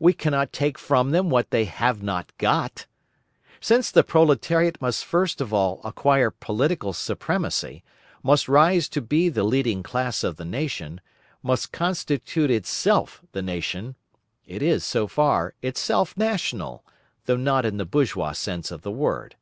[0.00, 2.86] We cannot take from them what they have not got.
[3.60, 7.84] Since the proletariat must first of all acquire political supremacy,
[8.20, 11.00] must rise to be the leading class of the nation,
[11.40, 13.94] must constitute itself the nation,
[14.44, 16.84] it is, so far, itself national,
[17.26, 19.36] though not in the bourgeois sense of the word.